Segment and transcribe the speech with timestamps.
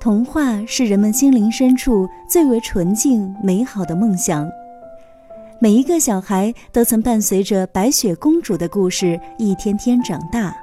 [0.00, 4.48] 童话是人们心灵深处最为纯净、美好的梦想。
[5.58, 10.56] 每一个小孩都曾伴随着白雪公主的故事一天天长大。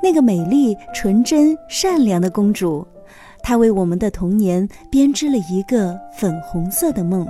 [0.00, 2.86] 那个美丽、纯真、善良的公主，
[3.42, 7.26] 她为我们的童年编织了一个粉红色的梦。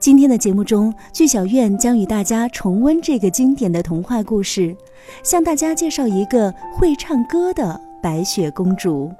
[0.00, 4.74] 今天的节目中，剧小院将与大家重温这个经典的童话故事，
[5.22, 9.12] 向大家介绍一个会唱歌的白雪公主。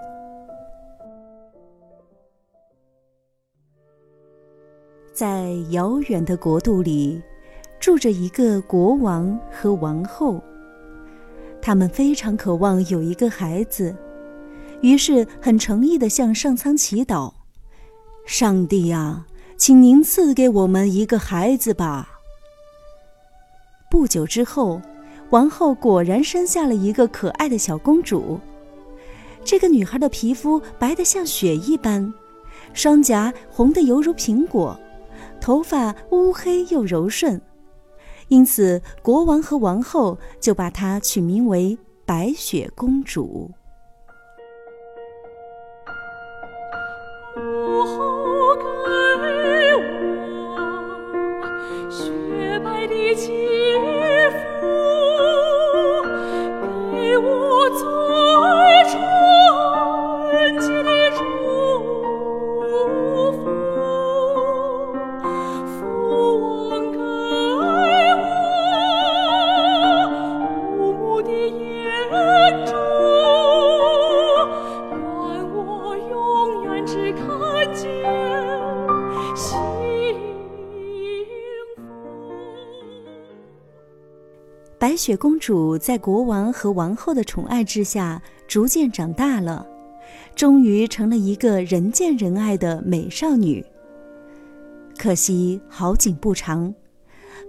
[5.21, 7.21] 在遥远的国度里，
[7.79, 10.43] 住着一个国王和王后。
[11.61, 13.95] 他们非常渴望有一个孩子，
[14.81, 17.35] 于是很诚意地向上苍祈祷
[18.25, 19.27] ：“上帝啊，
[19.59, 22.19] 请您赐给我们一个孩子吧。”
[23.93, 24.81] 不久之后，
[25.29, 28.41] 王后果然生下了一个可爱的小公主。
[29.45, 32.11] 这个女孩的皮肤白得像雪一般，
[32.73, 34.75] 双颊红得犹如苹果。
[35.41, 37.41] 头发乌黑又柔顺，
[38.29, 43.51] 因此国王和王后就把她取名为白雪公主。
[85.01, 89.67] 雪公主在国王和王后的宠爱之下，逐渐长大了，
[90.37, 93.65] 终于成了一个人见人爱的美少女。
[94.99, 96.75] 可惜好景不长，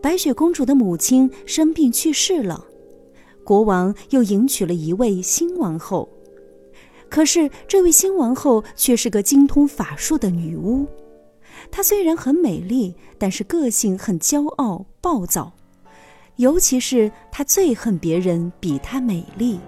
[0.01, 2.63] 白雪公主的母亲生病去世了，
[3.43, 6.07] 国王又迎娶了一位新王后。
[7.09, 10.87] 可是这位新王后却是个精通法术的女巫，
[11.69, 15.51] 她虽然很美丽，但是个性很骄傲暴躁。
[16.37, 19.59] 尤其是他最恨别人比他美丽。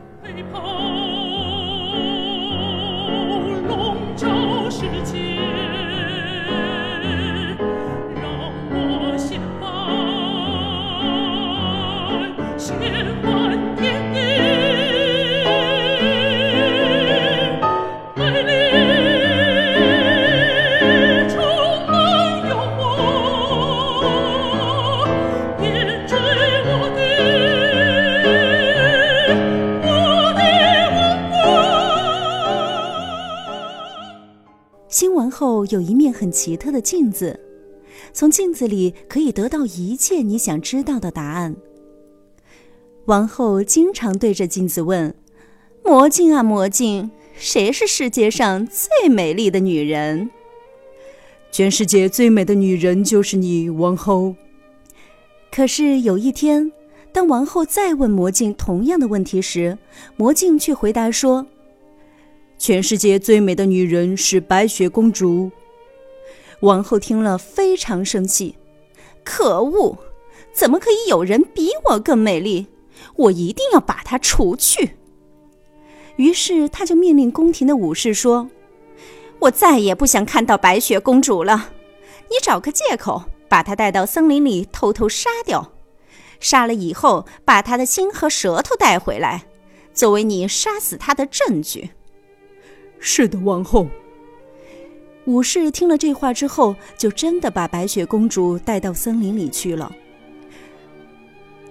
[35.64, 37.40] 后有一面很奇特的镜子，
[38.12, 41.56] 从镜子里可以得到一切你想知道的答案。
[43.06, 45.16] 王后经常对着镜子问
[45.86, 50.30] ：“魔镜啊魔镜，谁是世界上最美丽的女人
[51.50, 54.36] ？”“全世界最美的女人就是你，王后。”
[55.50, 56.74] 可是有一天，
[57.14, 59.78] 当王后再问魔镜同样的问题时，
[60.18, 61.48] 魔镜却回答说。
[62.66, 65.52] 全世界最美的女人是白雪公主。
[66.62, 68.56] 王后听了非常生气，
[69.26, 69.98] 可恶！
[70.54, 72.68] 怎么可以有人比我更美丽？
[73.18, 74.92] 我一定要把她除去。
[76.16, 78.50] 于是，她就命令宫廷的武士说
[79.40, 81.72] ：“我再也不想看到白雪公主了。
[82.30, 85.74] 你找个借口，把她带到森林里偷偷杀掉。
[86.40, 89.44] 杀了以后，把她的心和舌头带回来，
[89.94, 91.90] 作为你杀死她的证据。”
[93.06, 93.86] 是的，王后。
[95.26, 99.94] 武士听了这话之后，就真的把白雪公主带到森林里去了。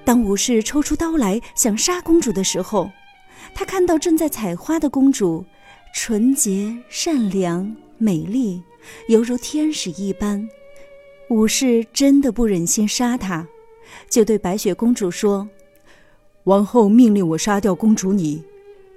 [0.04, 2.90] 当武士抽出刀来想杀公主的时候，
[3.54, 5.42] 他看到正在采花的公主，
[5.94, 8.62] 纯洁、善良、美丽，
[9.08, 10.46] 犹如天使一般。
[11.30, 13.48] 武士真的不忍心杀她，
[14.06, 15.48] 就对白雪公主说
[16.44, 18.44] ：“王后命令我杀掉公主你，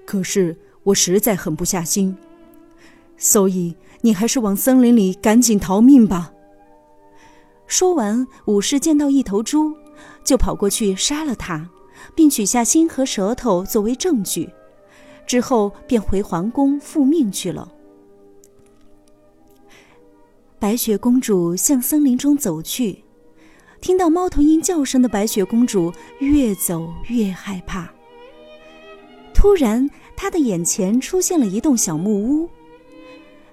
[0.05, 2.13] 可是我实在狠不下心。”
[3.17, 6.31] 所以，你还是往森林里赶紧逃命吧。
[7.67, 9.73] 说完，武士见到一头猪，
[10.23, 11.69] 就跑过去杀了它，
[12.13, 14.49] 并取下心和舌头作为证据，
[15.25, 17.71] 之后便回皇宫复命去了。
[20.59, 23.03] 白雪公主向森林中走去，
[23.81, 27.89] 听到猫头鹰叫声的白雪公主越走越害怕。
[29.33, 32.49] 突然，她的眼前出现了一栋小木屋。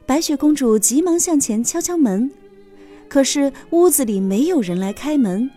[0.07, 2.31] 白雪公主急忙向前敲敲门，
[3.09, 5.49] 可是屋子里没有人来开门。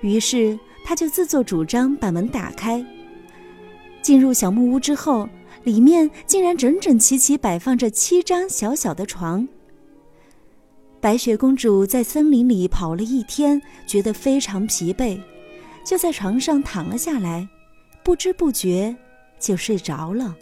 [0.00, 2.84] 于是她就自作主张把门打开。
[4.02, 5.28] 进入小木屋之后，
[5.62, 9.46] 里面竟然整整齐齐摆放着七张小小的床。
[11.00, 15.20] 白雪公主在森林里跑了一天，觉得非常疲惫，
[15.84, 17.46] 就在床上躺了下来，
[18.02, 18.94] 不知不觉
[19.38, 20.34] 就睡着了。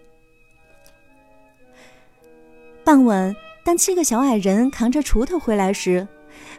[2.93, 3.35] 傍晚，
[3.65, 6.07] 当七个小矮人扛着锄头回来时，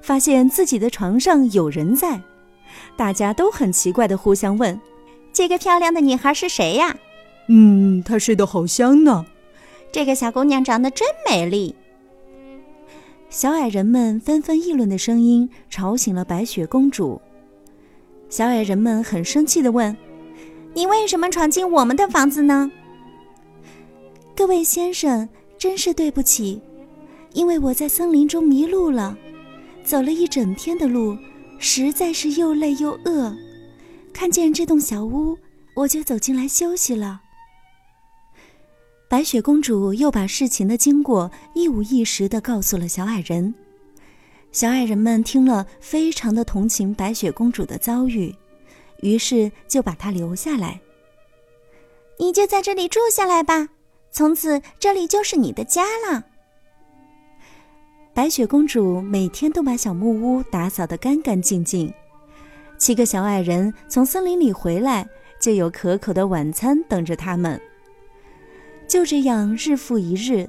[0.01, 2.19] 发现自己的床上有人在，
[2.97, 4.81] 大家都很奇怪的互相问
[5.31, 6.97] ：“这个漂亮的女孩是谁呀
[7.50, 9.24] ？”“嗯，她睡得好香呢。
[9.94, 11.75] ”“这个小姑娘长得真美丽。”
[13.29, 17.21] 小矮人们纷纷议论的声音吵醒了白雪公主。
[18.27, 19.95] 小矮人们很生气的问
[20.74, 22.71] ：“你为什么闯进我们的房子呢
[24.36, 25.29] ？”“各位先生。”
[25.63, 26.62] 真是对不起，
[27.31, 29.18] 因为我在森林中迷路了，
[29.81, 31.18] 走了一整天的路，
[31.57, 33.33] 实在是又累又饿。
[34.12, 35.38] 看见这栋小屋，
[35.74, 37.21] 我就走进来休息了。
[39.07, 43.56] 白雪公主又把事情的经过一五一十地告诉了小矮人。
[44.51, 48.36] 小矮人们听了，非常的同情白雪公主的遭遇，
[49.00, 50.81] 于是就把她留下来。
[52.19, 53.69] 你就在这里住下来吧。
[54.13, 56.24] 从此，这里就是你的家了。
[58.13, 61.92] 白雪公主每天都把小木屋打扫得干干净净。
[62.77, 65.07] 七个小矮人从森林里回来，
[65.42, 67.60] 就有可口的晚餐等着他们。
[68.88, 70.48] 就这样，日复一日，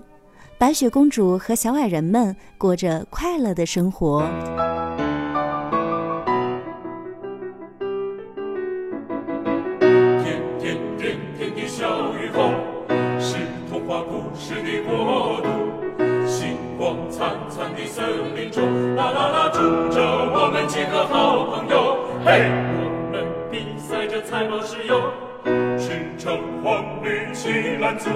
[0.59, 4.29] 白雪公主和小矮人们过着快乐的生活。
[27.85, 28.09] 青蓝紫。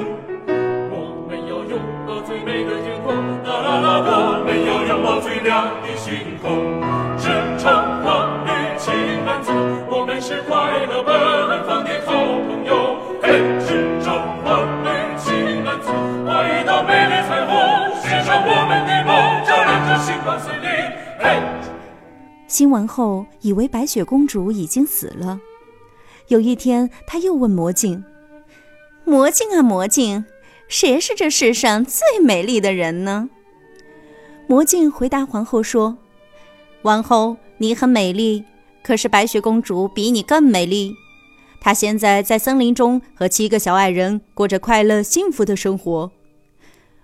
[0.91, 4.01] 我们要拥抱最美的天空，啦啦啦！
[4.09, 6.81] 我们要拥抱最亮的星空。
[7.19, 7.29] 赤
[7.59, 7.69] 橙
[8.03, 8.89] 黄绿青
[9.27, 9.53] 蓝紫，
[9.91, 11.13] 我们是快乐奔
[11.67, 12.13] 放的好
[12.49, 12.97] 朋友。
[13.21, 14.89] 嘿，赤橙黄绿
[15.19, 15.93] 青蓝紫，
[16.25, 19.13] 画一道美丽彩虹，献上我们的梦，
[19.45, 20.69] 照亮这星光森林。
[21.19, 21.43] 嘿。
[22.47, 25.39] 新王后以为白雪公主已经死了。
[26.29, 28.03] 有一天，她又问魔镜
[29.09, 30.27] ：“魔镜啊，魔镜，
[30.69, 33.31] 谁是这世上最美丽的人呢？”
[34.47, 35.97] 魔镜回答皇后说
[36.83, 38.45] ：“王后，你很美丽，
[38.83, 40.95] 可是白雪公主比你更美丽。
[41.59, 46.13] 她现在在森林中和七个小矮人过着快乐幸福的生活。”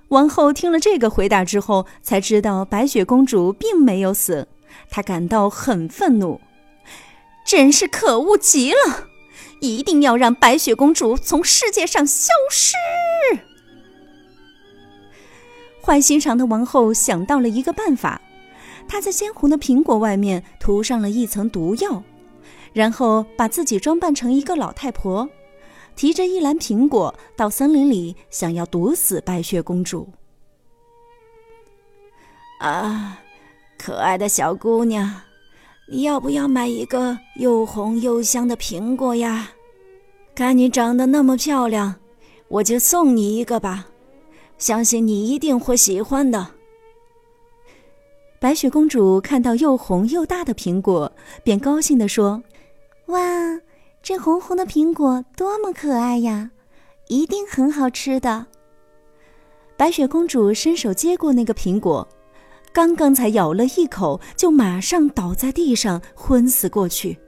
[0.08, 4.46] 王后听了这个回答之后，才知道白雪公主并没有死。
[4.90, 6.38] 她感到很愤怒，
[7.46, 9.08] 真是可恶极了！
[9.60, 12.74] 一定要让白雪公主从世界上消失。
[15.80, 18.20] 坏心肠的王后想到了一个办法，
[18.88, 22.02] 她在鲜红的苹果外面涂上了一层毒药，
[22.72, 25.28] 然后把自己装扮成一个老太婆，
[25.94, 30.08] 提着一篮苹果到森林里，想要毒死白雪公主。
[32.60, 33.20] 啊！
[33.76, 35.20] 可爱的小姑娘，
[35.86, 39.50] 你要不要买一个又红又香的苹果呀？
[40.34, 41.94] 看你长得那么漂亮，
[42.48, 43.86] 我就送你一个吧，
[44.56, 46.48] 相信你一定会喜欢的。
[48.40, 51.12] 白雪公主看到又红又大的苹果，
[51.42, 52.42] 便高兴地说
[53.06, 53.20] ：“哇，
[54.02, 56.50] 这红红的苹果多么可爱呀，
[57.08, 58.46] 一定很好吃的。”
[59.76, 62.08] 白雪公主伸手接过那个苹果。
[62.74, 67.20] 刚刚才咬了一口，就马上倒在地上昏死过去。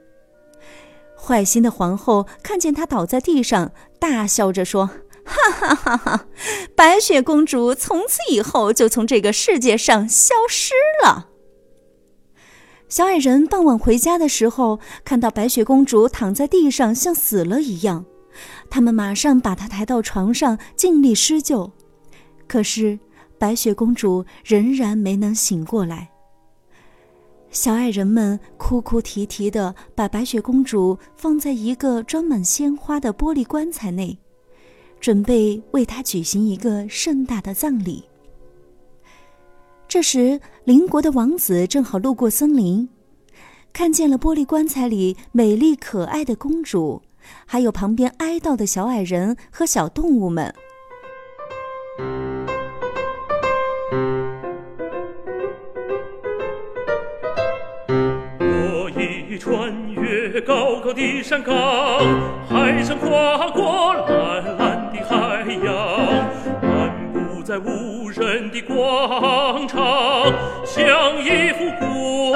[1.17, 4.87] 坏心的皇后看见她倒在地上，大笑着说
[5.23, 6.25] ：“哈哈哈哈！
[6.75, 11.29] 白雪公主从此以后就从这个世界上消失了。”
[12.89, 18.05] 小矮人傍晚回家的时候，看到白雪公主躺在地上像死了一样，
[18.69, 21.71] 他们马上把她抬到床上，尽力施救。
[22.49, 22.99] 可是。
[23.37, 26.09] 白雪公主仍然没能醒过来。
[27.49, 34.17] 小矮人们哭哭啼啼地把白雪公主放在一个装满鲜花的玻璃棺材内，
[34.99, 38.03] 准备为她举行一个盛大的葬礼。
[39.87, 42.89] 这时，邻国的王子正好路过森林，
[43.71, 47.01] 看见了玻璃棺材里美丽可爱的公主，
[47.45, 50.53] 还有旁边哀悼的小矮人和小动物们。
[60.47, 61.53] 高高的山岗，
[62.49, 65.75] 海上跨过蓝蓝的海洋，
[66.61, 70.31] 漫步在无人的广场，
[70.63, 72.33] 像一幅孤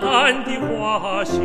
[0.00, 1.36] 单的画像。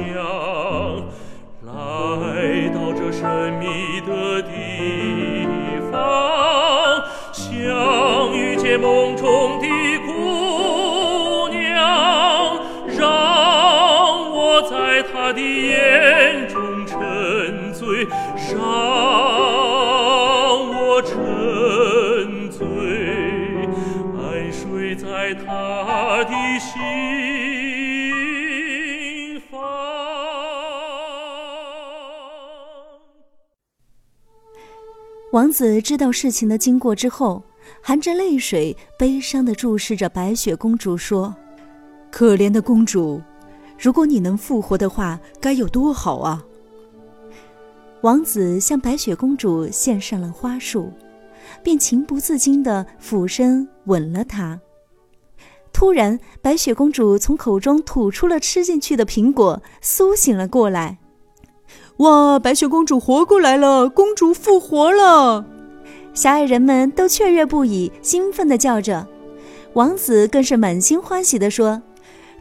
[1.65, 5.45] 来到这神秘的地
[5.91, 7.03] 方，
[7.33, 9.67] 像遇见梦中的
[10.05, 12.57] 姑娘，
[12.97, 16.04] 让我在她的眼
[26.29, 26.71] 的心
[29.49, 29.59] 房。
[35.31, 37.43] 王子知道事情的经过之后，
[37.81, 41.35] 含着泪水，悲伤的注视着白雪公主，说
[42.09, 43.21] ：“可怜的公主，
[43.77, 46.45] 如果你能复活的话，该有多好啊！”
[48.01, 50.93] 王子向白雪公主献上了花束，
[51.63, 54.61] 便情不自禁的俯身吻了她。
[55.75, 60.99] 突然，白雪公主从口中吐出了吃进去的苹果，苏醒了过来。
[61.97, 62.39] 哇！
[62.39, 65.45] 白雪公主活过来了，公主复活了！
[66.13, 69.05] 小矮人们都雀跃不已，兴奋地叫着。
[69.73, 71.81] 王子更是满心欢喜地说：“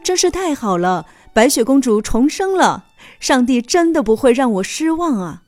[0.01, 2.85] 真是太好了，白雪公主重生了！
[3.19, 5.43] 上帝真的不会让我失望啊！”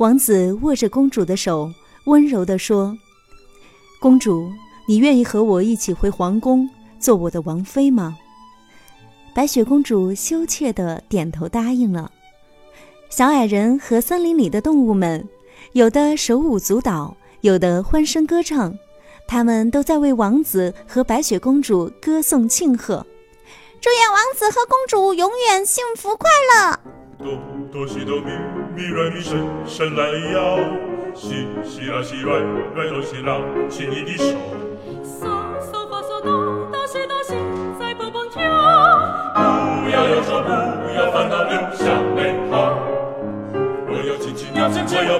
[0.00, 1.70] 王子握着公主的手，
[2.06, 2.96] 温柔地说
[4.00, 4.48] ：“公主，
[4.88, 8.16] 你愿意和我一起回皇宫，做我的王妃吗？”
[9.36, 12.10] 白雪公主羞怯地点头答应了。
[13.10, 15.28] 小矮人和森林里的动物们，
[15.72, 18.74] 有的手舞足蹈，有的欢声歌唱，
[19.26, 23.06] 他们都在为王子和白雪公主歌颂庆贺。
[23.82, 26.80] 祝愿王子和公主永远幸福快乐。
[27.18, 27.38] 哆
[27.70, 28.30] 哆西哆咪
[28.74, 30.58] 咪来咪伸伸懒腰，
[31.14, 32.38] 西西啦西来
[32.74, 34.34] 来哆西啦，牵你的手。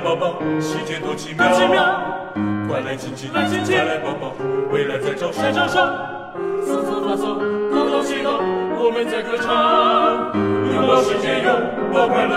[0.09, 2.01] 抱抱，世界多奇妙，奇妙
[2.67, 4.33] 快来亲亲，来亲亲快来抱抱，
[4.73, 5.75] 未来在招手，在招手，
[6.65, 7.37] 瑟瑟发嗦
[7.69, 8.41] 哆哆西哆，
[8.81, 10.33] 我们在歌唱，
[10.73, 11.53] 拥抱世界，拥
[11.93, 12.28] 抱快乐，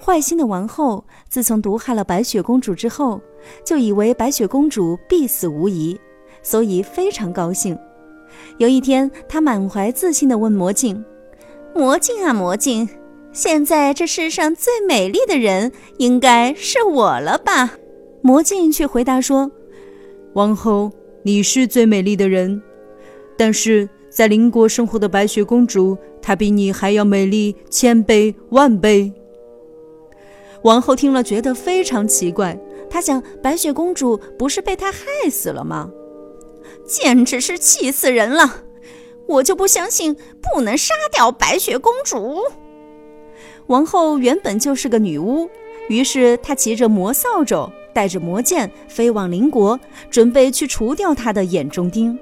[0.00, 3.20] 坏心的王后自从毒害了白雪公主之后，
[3.64, 5.98] 就以为白雪公主必死无疑，
[6.42, 7.78] 所以非常高兴。
[8.58, 11.02] 有一天，她满怀自信地问魔镜
[11.74, 12.88] ：“魔镜啊魔镜，
[13.32, 17.72] 现在这世上最美丽的人应该是我了吧？”
[18.22, 19.50] 魔镜却回答说
[20.34, 22.62] ：“王后，你是最美丽的人，
[23.38, 29.12] 但是在邻国生活的白雪公主，她比你还要美丽千倍万倍。”
[30.62, 32.56] 王后听了，觉得非常奇怪。
[32.88, 35.90] 她想，白雪公主不是被他害死了吗？
[36.86, 38.62] 简直是气死人了！
[39.26, 42.38] 我就不相信不能杀掉白雪公主。
[43.66, 45.48] 王后原本就是个女巫，
[45.88, 52.16] 于是她骑着魔扫帚，带着魔剑，飞往邻国，准备去除掉她的眼中钉。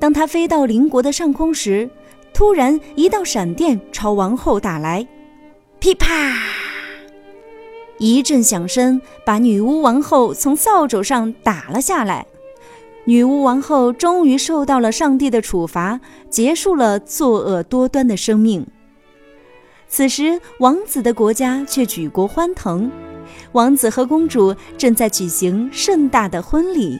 [0.00, 1.88] 当他飞到邻国的上空时，
[2.32, 5.06] 突然一道闪电朝王后打来，
[5.78, 6.36] 噼啪！
[7.98, 12.26] 一阵响声把女巫王后从扫帚上打了下来。
[13.06, 18.66] 女巫王后终于受到了上帝的处罚，结束了作恶多端的生命。
[19.86, 22.90] 此时，王子的国家却举国欢腾，
[23.52, 26.98] 王子和公主正在举行盛大的婚礼。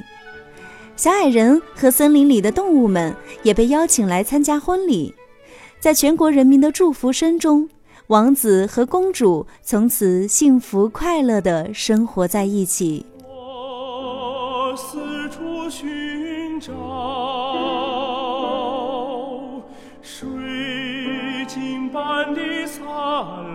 [0.96, 5.12] 小矮人和森林里的动物们也被邀请来参加婚礼。
[5.80, 7.68] 在全国人民的祝福声中，
[8.06, 13.04] 王子和公主从此幸福快乐地生活在一起。
[13.28, 16.72] 我四处寻找
[20.00, 20.28] 水
[21.48, 23.53] 晶般的灿烂，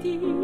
[0.00, 0.37] 的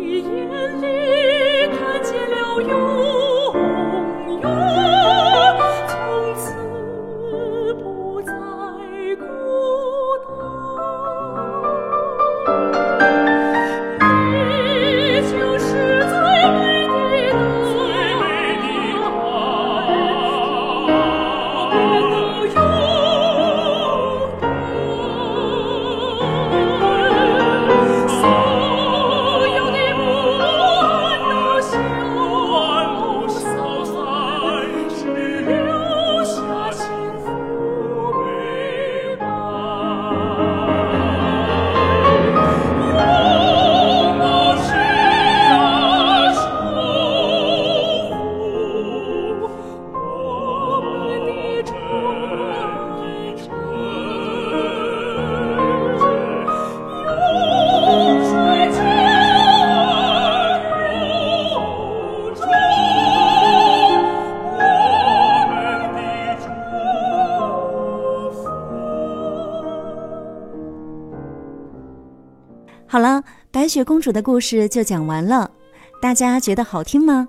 [73.65, 75.51] 白雪公主的故事就讲完了，
[75.99, 77.27] 大家觉得好听吗？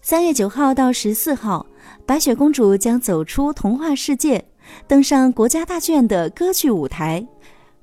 [0.00, 1.64] 三月九号到十四号，
[2.04, 4.44] 白雪公主将走出童话世界，
[4.88, 7.24] 登上国家大剧院的歌剧舞台。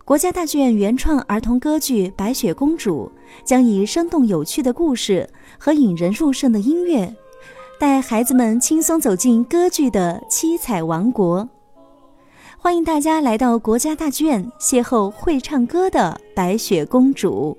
[0.03, 3.09] 国家大剧院原创儿童歌剧《白雪公主》
[3.47, 7.15] 将以生动有趣的故事和引人入胜的音乐，
[7.79, 11.47] 带孩子们轻松走进歌剧的七彩王国。
[12.57, 17.57] 欢迎大家来到国家大剧院，邂逅会唱歌的白雪公主。